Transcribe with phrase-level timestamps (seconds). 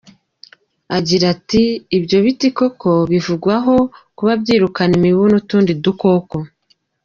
[0.97, 1.63] Agira ati
[1.97, 3.75] “Ibyo biti koko bivugwaho
[4.17, 6.37] kuba byirukana imibu n’utundi dukoko.